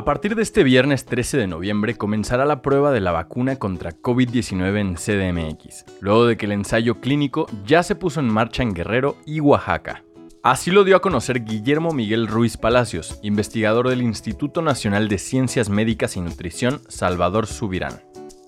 [0.00, 3.90] A partir de este viernes 13 de noviembre comenzará la prueba de la vacuna contra
[3.92, 8.72] COVID-19 en CDMX, luego de que el ensayo clínico ya se puso en marcha en
[8.72, 10.02] Guerrero y Oaxaca.
[10.42, 15.68] Así lo dio a conocer Guillermo Miguel Ruiz Palacios, investigador del Instituto Nacional de Ciencias
[15.68, 18.00] Médicas y Nutrición Salvador Subirán.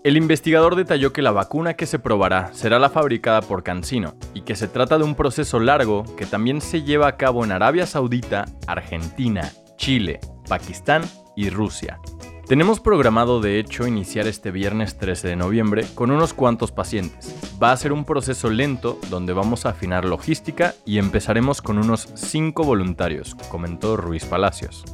[0.04, 4.40] El investigador detalló que la vacuna que se probará será la fabricada por CanSino y
[4.40, 7.84] que se trata de un proceso largo que también se lleva a cabo en Arabia
[7.84, 10.20] Saudita, Argentina, Chile,
[10.52, 11.00] Pakistán
[11.34, 11.98] y Rusia.
[12.46, 17.34] Tenemos programado de hecho iniciar este viernes 13 de noviembre con unos cuantos pacientes.
[17.62, 22.06] Va a ser un proceso lento donde vamos a afinar logística y empezaremos con unos
[22.16, 24.84] 5 voluntarios, comentó Ruiz Palacios.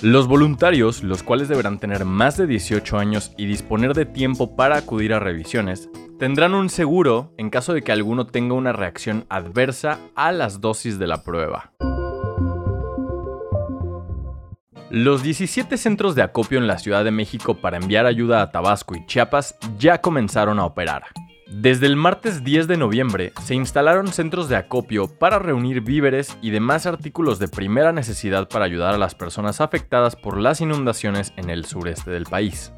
[0.00, 4.78] Los voluntarios, los cuales deberán tener más de 18 años y disponer de tiempo para
[4.78, 9.98] acudir a revisiones, tendrán un seguro en caso de que alguno tenga una reacción adversa
[10.14, 11.74] a las dosis de la prueba.
[14.90, 18.94] Los 17 centros de acopio en la Ciudad de México para enviar ayuda a Tabasco
[18.94, 21.04] y Chiapas ya comenzaron a operar.
[21.46, 26.50] Desde el martes 10 de noviembre se instalaron centros de acopio para reunir víveres y
[26.50, 31.48] demás artículos de primera necesidad para ayudar a las personas afectadas por las inundaciones en
[31.48, 32.72] el sureste del país.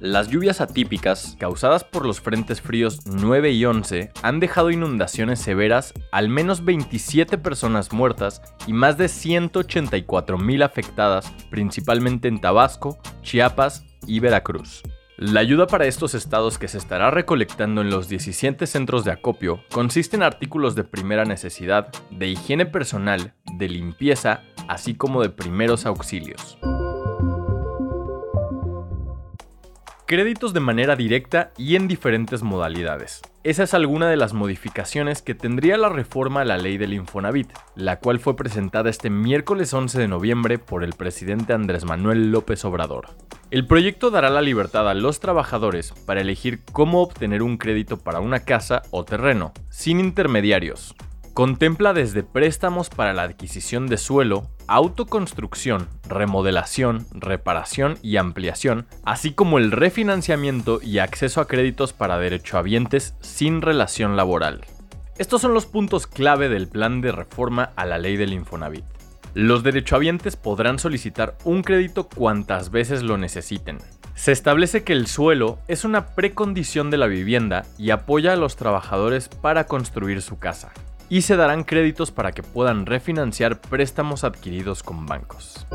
[0.00, 5.92] Las lluvias atípicas, causadas por los frentes fríos 9 y 11, han dejado inundaciones severas,
[6.10, 13.84] al menos 27 personas muertas y más de 184 mil afectadas, principalmente en Tabasco, Chiapas
[14.06, 14.82] y Veracruz.
[15.18, 19.60] La ayuda para estos estados que se estará recolectando en los 17 centros de acopio
[19.70, 25.84] consiste en artículos de primera necesidad, de higiene personal, de limpieza, así como de primeros
[25.84, 26.56] auxilios.
[30.10, 33.22] Créditos de manera directa y en diferentes modalidades.
[33.44, 37.52] Esa es alguna de las modificaciones que tendría la reforma a la ley del Infonavit,
[37.76, 42.64] la cual fue presentada este miércoles 11 de noviembre por el presidente Andrés Manuel López
[42.64, 43.10] Obrador.
[43.52, 48.18] El proyecto dará la libertad a los trabajadores para elegir cómo obtener un crédito para
[48.18, 50.96] una casa o terreno, sin intermediarios,
[51.40, 59.58] Contempla desde préstamos para la adquisición de suelo, autoconstrucción, remodelación, reparación y ampliación, así como
[59.58, 64.64] el refinanciamiento y acceso a créditos para derechohabientes sin relación laboral.
[65.18, 68.84] Estos son los puntos clave del plan de reforma a la ley del Infonavit.
[69.34, 73.78] Los derechohabientes podrán solicitar un crédito cuantas veces lo necesiten.
[74.14, 78.54] Se establece que el suelo es una precondición de la vivienda y apoya a los
[78.54, 80.72] trabajadores para construir su casa
[81.10, 85.66] y se darán créditos para que puedan refinanciar préstamos adquiridos con bancos.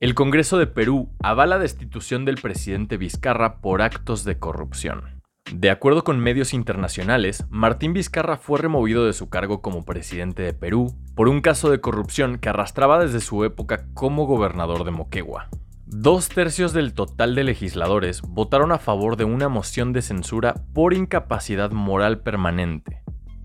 [0.00, 5.22] El Congreso de Perú avala la destitución del presidente Vizcarra por actos de corrupción.
[5.52, 10.52] De acuerdo con medios internacionales, Martín Vizcarra fue removido de su cargo como presidente de
[10.52, 15.48] Perú por un caso de corrupción que arrastraba desde su época como gobernador de Moquegua.
[15.90, 20.92] Dos tercios del total de legisladores votaron a favor de una moción de censura por
[20.92, 23.02] incapacidad moral permanente.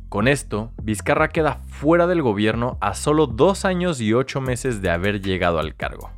[0.09, 4.89] Con esto, Vizcarra queda fuera del gobierno a solo dos años y ocho meses de
[4.89, 6.11] haber llegado al cargo.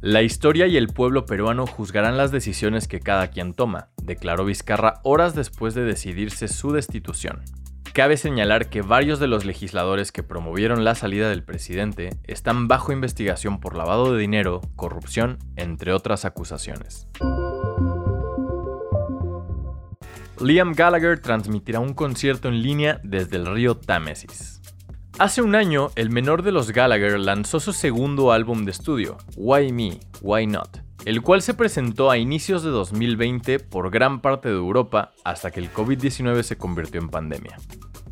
[0.00, 5.00] La historia y el pueblo peruano juzgarán las decisiones que cada quien toma, declaró Vizcarra
[5.04, 7.42] horas después de decidirse su destitución.
[7.96, 12.92] Cabe señalar que varios de los legisladores que promovieron la salida del presidente están bajo
[12.92, 17.08] investigación por lavado de dinero, corrupción, entre otras acusaciones.
[20.38, 24.60] Liam Gallagher transmitirá un concierto en línea desde el río Támesis.
[25.18, 29.72] Hace un año, el menor de los Gallagher lanzó su segundo álbum de estudio, Why
[29.72, 34.56] Me, Why Not, el cual se presentó a inicios de 2020 por gran parte de
[34.56, 37.56] Europa hasta que el COVID-19 se convirtió en pandemia.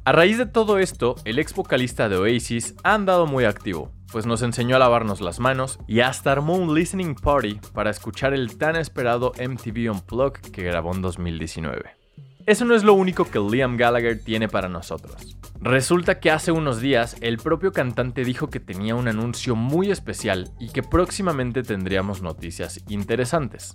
[0.05, 4.27] A raíz de todo esto, el ex vocalista de Oasis ha andado muy activo, pues
[4.27, 8.59] nos enseñó a lavarnos las manos y hasta armó un listening party para escuchar el
[8.59, 12.04] tan esperado MTV Unplugged que grabó en 2019.
[12.47, 15.39] Eso no es lo único que Liam Gallagher tiene para nosotros.
[15.63, 20.51] Resulta que hace unos días el propio cantante dijo que tenía un anuncio muy especial
[20.61, 23.73] y que próximamente tendríamos noticias interesantes.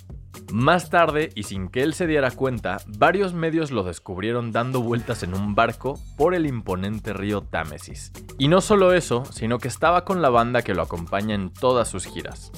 [0.51, 5.23] Más tarde, y sin que él se diera cuenta, varios medios lo descubrieron dando vueltas
[5.23, 8.11] en un barco por el imponente río Támesis.
[8.37, 11.87] Y no solo eso, sino que estaba con la banda que lo acompaña en todas
[11.87, 12.51] sus giras.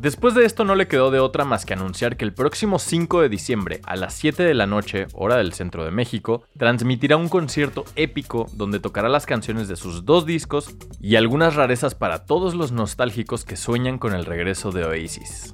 [0.00, 3.20] Después de esto no le quedó de otra más que anunciar que el próximo 5
[3.20, 7.28] de diciembre a las 7 de la noche, hora del centro de México, transmitirá un
[7.28, 12.54] concierto épico donde tocará las canciones de sus dos discos y algunas rarezas para todos
[12.54, 15.52] los nostálgicos que sueñan con el regreso de Oasis.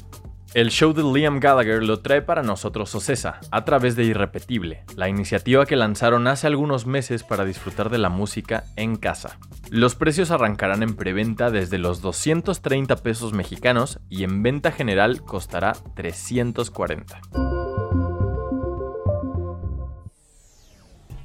[0.54, 5.08] El show de Liam Gallagher lo trae para nosotros Ocesa, a través de Irrepetible, la
[5.08, 9.38] iniciativa que lanzaron hace algunos meses para disfrutar de la música en casa.
[9.70, 15.72] Los precios arrancarán en preventa desde los 230 pesos mexicanos y en venta general costará
[15.94, 17.20] 340.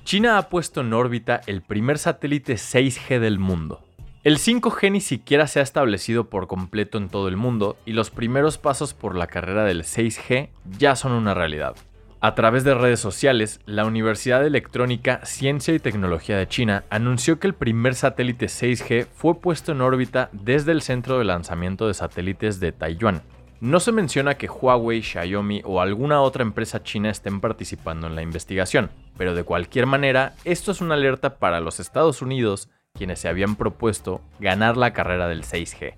[0.03, 3.85] China ha puesto en órbita el primer satélite 6G del mundo.
[4.23, 8.11] El 5G ni siquiera se ha establecido por completo en todo el mundo y los
[8.11, 11.75] primeros pasos por la carrera del 6G ya son una realidad.
[12.19, 17.39] A través de redes sociales, la Universidad de Electrónica, Ciencia y Tecnología de China anunció
[17.39, 21.95] que el primer satélite 6G fue puesto en órbita desde el centro de lanzamiento de
[21.95, 23.23] satélites de Taiwán.
[23.59, 28.21] No se menciona que Huawei, Xiaomi o alguna otra empresa china estén participando en la
[28.21, 33.27] investigación, pero de cualquier manera, esto es una alerta para los Estados Unidos quienes se
[33.27, 35.95] habían propuesto ganar la carrera del 6G.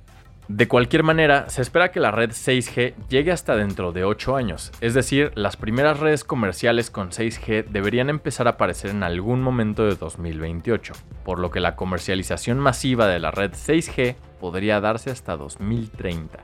[0.49, 4.73] De cualquier manera, se espera que la red 6G llegue hasta dentro de 8 años,
[4.81, 9.85] es decir, las primeras redes comerciales con 6G deberían empezar a aparecer en algún momento
[9.85, 10.93] de 2028,
[11.23, 16.43] por lo que la comercialización masiva de la red 6G podría darse hasta 2030.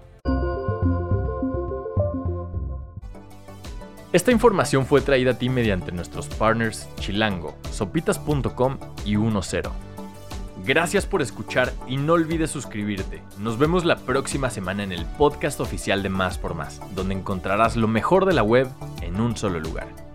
[4.12, 9.89] Esta información fue traída a ti mediante nuestros partners Chilango, sopitas.com y 10.
[10.66, 13.22] Gracias por escuchar y no olvides suscribirte.
[13.40, 17.76] Nos vemos la próxima semana en el podcast oficial de Más por Más, donde encontrarás
[17.76, 18.68] lo mejor de la web
[19.02, 20.09] en un solo lugar.